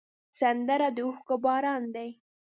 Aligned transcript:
سندره 0.39 0.87
د 0.95 0.97
اوښکو 1.05 1.35
باران 1.45 1.83
ده 1.95 2.05